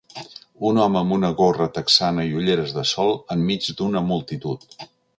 [0.69, 4.71] Un home amb una gorra texana i ulleres de sol en mig d'una multitud.